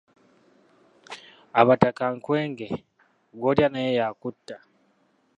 [1.59, 2.67] Abataka nkwenge,
[3.37, 4.55] gw’olya naye yakutta.